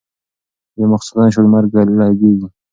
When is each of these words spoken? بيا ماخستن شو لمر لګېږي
بيا 0.73 0.85
ماخستن 0.91 1.25
شو 1.33 1.41
لمر 1.45 1.63
لګېږي 1.99 2.47